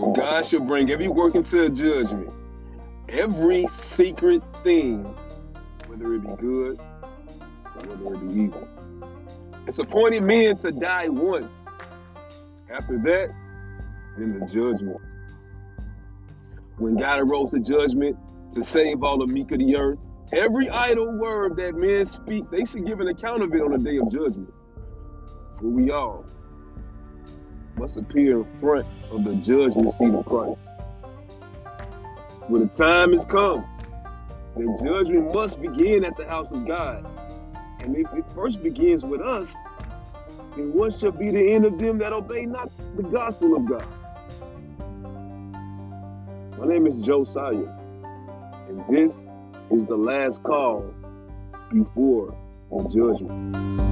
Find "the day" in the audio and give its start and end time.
23.72-23.98